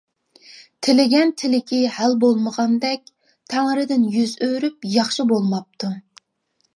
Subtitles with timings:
[0.85, 3.11] تىلىگەن تىلىكى ھەل بولمىغاندەك،
[3.55, 5.91] تەڭرىدىن يۈز ئۆرۈپ باخشى بولماپتۇ.